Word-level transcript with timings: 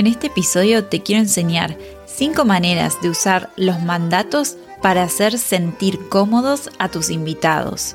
En 0.00 0.06
este 0.06 0.28
episodio 0.28 0.86
te 0.86 1.02
quiero 1.02 1.20
enseñar 1.20 1.76
5 2.06 2.46
maneras 2.46 3.02
de 3.02 3.10
usar 3.10 3.50
los 3.56 3.82
mandatos 3.82 4.56
para 4.80 5.02
hacer 5.02 5.36
sentir 5.36 6.08
cómodos 6.08 6.70
a 6.78 6.88
tus 6.88 7.10
invitados. 7.10 7.94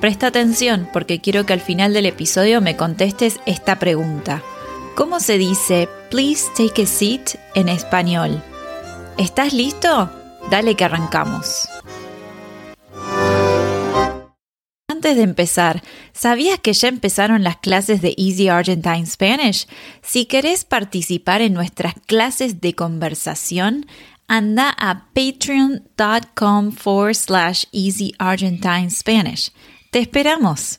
Presta 0.00 0.28
atención 0.28 0.88
porque 0.94 1.20
quiero 1.20 1.44
que 1.44 1.52
al 1.52 1.60
final 1.60 1.92
del 1.92 2.06
episodio 2.06 2.62
me 2.62 2.78
contestes 2.78 3.38
esta 3.44 3.78
pregunta. 3.78 4.42
¿Cómo 4.96 5.20
se 5.20 5.36
dice 5.36 5.90
please 6.10 6.46
take 6.56 6.84
a 6.84 6.86
seat 6.86 7.34
en 7.54 7.68
español? 7.68 8.42
¿Estás 9.18 9.52
listo? 9.52 10.10
Dale 10.50 10.74
que 10.74 10.86
arrancamos. 10.86 11.68
Antes 15.02 15.16
de 15.16 15.24
empezar, 15.24 15.82
¿sabías 16.12 16.60
que 16.60 16.72
ya 16.72 16.86
empezaron 16.86 17.42
las 17.42 17.56
clases 17.56 18.02
de 18.02 18.14
Easy 18.16 18.46
Argentine 18.48 19.04
Spanish? 19.04 19.66
Si 20.00 20.26
querés 20.26 20.64
participar 20.64 21.42
en 21.42 21.54
nuestras 21.54 21.94
clases 22.06 22.60
de 22.60 22.76
conversación, 22.76 23.86
anda 24.28 24.72
a 24.78 25.08
patreon.com 25.12 26.70
forward 26.70 27.16
slash 27.16 27.64
Easy 27.72 28.14
Argentine 28.20 28.90
Spanish. 28.90 29.50
Te 29.90 29.98
esperamos. 29.98 30.78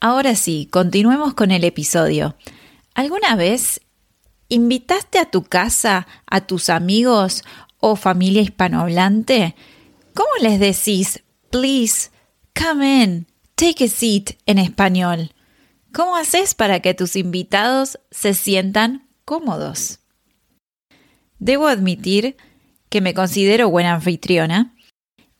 Ahora 0.00 0.36
sí, 0.36 0.70
continuemos 0.72 1.34
con 1.34 1.50
el 1.50 1.64
episodio. 1.64 2.34
¿Alguna 2.94 3.36
vez 3.36 3.82
invitaste 4.48 5.18
a 5.18 5.26
tu 5.26 5.42
casa 5.42 6.06
a 6.24 6.46
tus 6.46 6.70
amigos 6.70 7.44
o 7.78 7.94
familia 7.94 8.40
hispanohablante? 8.40 9.54
¿Cómo 10.16 10.30
les 10.40 10.58
decís, 10.58 11.22
please, 11.50 12.10
come 12.58 13.02
in, 13.02 13.26
take 13.54 13.84
a 13.84 13.88
seat 13.88 14.30
en 14.46 14.56
español? 14.56 15.34
¿Cómo 15.92 16.16
haces 16.16 16.54
para 16.54 16.80
que 16.80 16.94
tus 16.94 17.16
invitados 17.16 18.00
se 18.10 18.32
sientan 18.32 19.10
cómodos? 19.26 19.98
Debo 21.38 21.66
admitir 21.66 22.38
que 22.88 23.02
me 23.02 23.12
considero 23.12 23.68
buena 23.68 23.92
anfitriona 23.92 24.74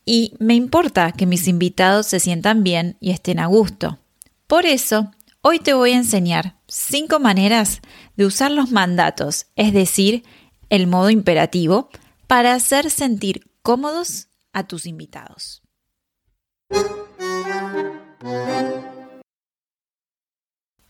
y 0.05 0.35
me 0.41 0.55
importa 0.55 1.13
que 1.13 1.25
mis 1.25 1.49
invitados 1.49 2.05
se 2.05 2.21
sientan 2.21 2.63
bien 2.63 2.99
y 3.01 3.13
estén 3.13 3.39
a 3.39 3.47
gusto. 3.47 3.99
Por 4.47 4.67
eso, 4.67 5.11
hoy 5.41 5.59
te 5.59 5.73
voy 5.73 5.93
a 5.93 5.97
enseñar 5.97 6.59
cinco 6.69 7.19
maneras 7.19 7.81
de 8.17 8.27
usar 8.27 8.51
los 8.51 8.73
mandatos, 8.73 9.47
es 9.57 9.73
decir, 9.73 10.23
el 10.69 10.87
modo 10.87 11.09
imperativo, 11.09 11.89
para 12.27 12.53
hacer 12.53 12.91
sentir 12.91 13.51
cómodos 13.63 14.29
a 14.57 14.67
tus 14.67 14.87
invitados. 14.87 15.63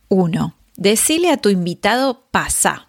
Uno, 0.08 0.56
Decile 0.76 1.30
a 1.30 1.38
tu 1.38 1.48
invitado 1.48 2.28
pasa. 2.30 2.88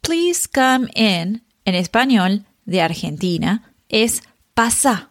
Please 0.00 0.48
come 0.52 0.88
in, 0.94 1.44
en 1.64 1.74
español 1.74 2.46
de 2.64 2.82
Argentina, 2.82 3.74
es 3.88 4.22
pasa. 4.54 5.10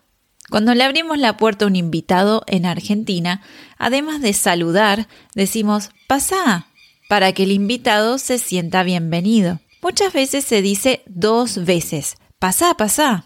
Cuando 0.49 0.73
le 0.73 0.83
abrimos 0.83 1.17
la 1.17 1.37
puerta 1.37 1.65
a 1.65 1.67
un 1.67 1.75
invitado 1.75 2.43
en 2.47 2.65
Argentina, 2.65 3.41
además 3.77 4.21
de 4.21 4.33
saludar, 4.33 5.07
decimos 5.35 5.91
pasa 6.07 6.67
para 7.07 7.31
que 7.33 7.43
el 7.43 7.51
invitado 7.51 8.17
se 8.17 8.39
sienta 8.39 8.83
bienvenido. 8.83 9.59
Muchas 9.81 10.11
veces 10.11 10.43
se 10.43 10.61
dice 10.61 11.01
dos 11.05 11.63
veces, 11.63 12.17
pasa, 12.39 12.73
pasa. 12.73 13.25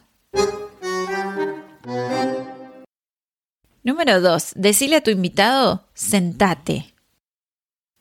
Número 3.83 4.21
2. 4.21 4.53
Decile 4.55 4.95
a 4.95 5.01
tu 5.01 5.11
invitado, 5.11 5.85
sentate. 5.93 6.93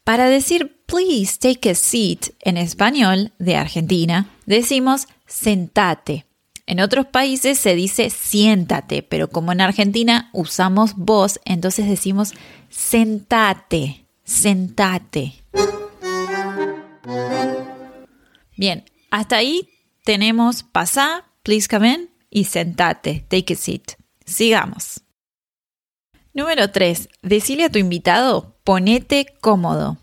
Para 0.04 0.28
decir 0.28 0.80
please 0.86 1.38
take 1.38 1.70
a 1.70 1.74
seat 1.74 2.34
en 2.40 2.56
español 2.56 3.32
de 3.38 3.56
Argentina, 3.56 4.28
decimos 4.46 5.08
sentate. 5.26 6.26
En 6.66 6.80
otros 6.80 7.06
países 7.06 7.58
se 7.58 7.74
dice 7.74 8.10
siéntate, 8.10 9.02
pero 9.02 9.28
como 9.28 9.50
en 9.52 9.60
Argentina 9.60 10.30
usamos 10.32 10.94
vos, 10.94 11.40
entonces 11.44 11.88
decimos 11.88 12.32
sentate, 12.68 14.06
sentate. 14.22 15.34
Bien, 18.56 18.84
hasta 19.10 19.36
ahí 19.36 19.68
tenemos 20.04 20.62
pasá, 20.62 21.24
please 21.42 21.66
come 21.68 21.92
in 21.92 22.10
y 22.30 22.44
sentate, 22.44 23.24
take 23.28 23.54
a 23.54 23.56
seat. 23.56 23.92
Sigamos. 24.24 25.02
Número 26.34 26.70
3. 26.70 27.10
Decile 27.22 27.64
a 27.64 27.70
tu 27.70 27.78
invitado, 27.78 28.56
ponete 28.64 29.26
cómodo. 29.42 29.98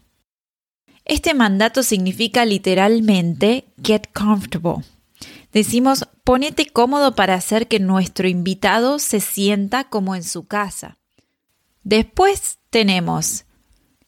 Este 1.03 1.33
mandato 1.33 1.81
significa 1.81 2.45
literalmente 2.45 3.65
get 3.83 4.03
comfortable. 4.13 4.85
Decimos, 5.51 6.07
ponete 6.23 6.67
cómodo 6.67 7.15
para 7.15 7.33
hacer 7.33 7.67
que 7.67 7.79
nuestro 7.79 8.27
invitado 8.27 8.99
se 8.99 9.19
sienta 9.19 9.85
como 9.85 10.15
en 10.15 10.23
su 10.23 10.45
casa. 10.45 10.99
Después 11.83 12.59
tenemos, 12.69 13.45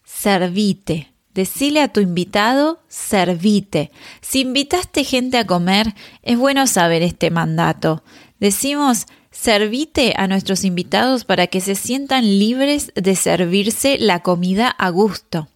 servite. 0.03 1.12
Decile 1.34 1.82
a 1.82 1.88
tu 1.88 2.02
invitado, 2.02 2.84
servite. 2.88 3.90
Si 4.22 4.42
invitaste 4.42 5.03
gente 5.03 5.40
a 5.40 5.48
comer, 5.48 5.96
es 6.22 6.38
bueno 6.38 6.68
saber 6.68 7.02
este 7.02 7.32
mandato. 7.32 8.03
Decimos, 8.40 9.08
Servite 9.31 10.14
a 10.18 10.28
nuestros 10.28 10.66
invitados 10.66 11.24
para 11.24 11.47
que 11.47 11.62
se 11.62 11.75
sientan 11.75 12.38
libres 12.38 12.92
de 12.96 13.16
servirse 13.16 13.97
la 13.97 14.19
comida 14.19 14.67
a 14.67 14.90
gusto. 14.90 15.47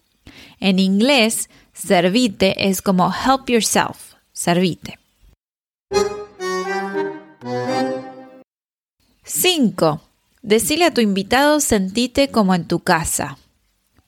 En 0.60 0.78
inglés, 0.78 1.50
servite 1.74 2.68
es 2.68 2.80
como 2.80 3.12
help 3.12 3.50
yourself, 3.50 4.14
servite. 4.32 4.98
5. 9.24 10.00
Decile 10.42 10.86
a 10.86 10.94
tu 10.94 11.02
invitado 11.02 11.60
sentite 11.60 12.28
como 12.28 12.54
en 12.54 12.66
tu 12.66 12.80
casa. 12.80 13.36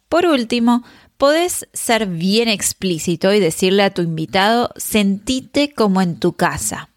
Por 0.09 0.25
último, 0.25 0.83
podés 1.19 1.69
ser 1.75 2.07
bien 2.07 2.49
explícito 2.49 3.35
y 3.35 3.41
decirle 3.41 3.83
a 3.83 3.91
tu 3.93 4.01
invitado 4.01 4.71
sentite 4.77 5.75
como 5.75 6.01
en 6.01 6.19
tu 6.19 6.33
casa. 6.33 6.89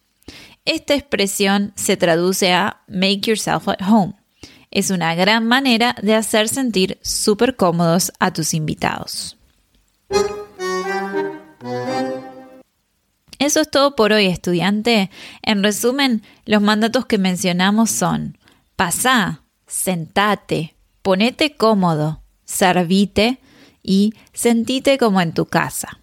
Esta 0.72 0.96
expresión 0.96 1.74
se 1.76 1.98
traduce 1.98 2.54
a 2.54 2.80
make 2.88 3.20
yourself 3.26 3.68
at 3.68 3.82
home. 3.86 4.14
Es 4.72 4.90
una 4.90 5.14
gran 5.16 5.46
manera 5.46 5.98
de 6.02 6.16
hacer 6.16 6.48
sentir 6.48 6.98
súper 7.02 7.58
cómodos 7.58 8.14
a 8.22 8.32
tus 8.32 8.54
invitados. 8.54 9.38
Eso 13.38 13.60
es 13.60 13.70
todo 13.70 13.98
por 13.98 14.14
hoy, 14.14 14.28
estudiante. 14.28 15.12
En 15.42 15.62
resumen, 15.62 16.24
los 16.46 16.62
mandatos 16.62 17.06
que 17.06 17.18
mencionamos 17.18 17.92
son 17.92 18.38
pasá, 18.78 19.44
sentate, 19.68 20.78
ponete 21.02 21.58
cómodo, 21.58 22.24
servite 22.46 23.42
y 23.84 24.14
sentite 24.32 24.98
como 24.98 25.20
en 25.20 25.34
tu 25.34 25.48
casa. 25.48 26.00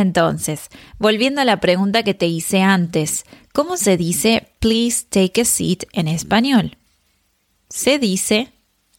Entonces, 0.00 0.68
volviendo 0.98 1.40
a 1.40 1.44
la 1.44 1.60
pregunta 1.60 2.02
que 2.02 2.14
te 2.14 2.26
hice 2.26 2.62
antes, 2.62 3.24
¿cómo 3.52 3.76
se 3.76 3.96
dice 3.96 4.52
please 4.60 5.04
take 5.08 5.40
a 5.40 5.44
seat 5.44 5.84
en 5.92 6.06
español? 6.08 6.76
Se 7.68 7.98
dice 7.98 8.52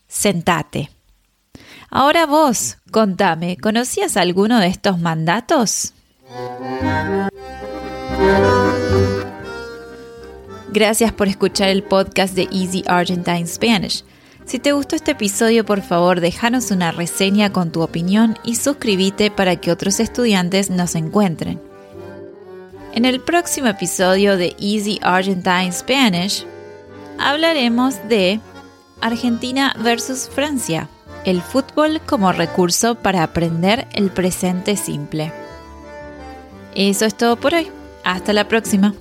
sentate. 0.08 0.90
Ahora 1.90 2.26
vos, 2.26 2.78
contame, 2.92 3.58
¿conocías 3.58 4.18
alguno 4.18 4.60
de 4.60 4.68
estos 4.68 5.00
mandatos? 5.00 5.94
Gracias 10.72 11.12
por 11.14 11.28
escuchar 11.28 11.70
el 11.70 11.84
podcast 11.84 12.36
de 12.36 12.44
Easy 12.52 12.84
Argentine 12.88 13.48
Spanish. 13.48 14.04
Si 14.50 14.58
te 14.58 14.72
gustó 14.72 14.96
este 14.96 15.12
episodio, 15.12 15.64
por 15.64 15.84
favor, 15.84 16.22
déjanos 16.22 16.72
una 16.72 16.92
reseña 16.92 17.54
con 17.54 17.72
tu 17.72 17.84
opinión 17.84 18.36
y 18.44 18.56
suscríbete 18.56 19.30
para 19.30 19.58
que 19.58 19.72
otros 19.72 20.00
estudiantes 20.00 20.72
nos 20.72 20.96
encuentren. 20.96 21.62
En 22.96 23.06
el 23.06 23.22
próximo 23.22 23.68
episodio 23.68 24.38
de 24.38 24.56
Easy 24.60 24.98
Argentine 25.04 25.72
Spanish, 25.72 26.48
hablaremos 27.20 27.98
de 28.10 28.40
Argentina 29.02 29.76
versus 29.84 30.28
Francia, 30.28 30.90
el 31.26 31.44
fútbol 31.44 32.02
como 32.08 32.32
recurso 32.32 32.96
para 32.96 33.22
aprender 33.22 33.88
el 33.94 34.10
presente 34.10 34.78
simple. 34.78 35.32
Eso 36.74 37.06
es 37.06 37.16
todo 37.16 37.36
por 37.36 37.54
hoy. 37.54 37.68
Hasta 38.04 38.34
la 38.34 38.48
próxima. 38.48 38.96